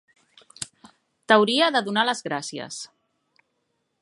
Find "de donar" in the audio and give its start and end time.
1.77-2.09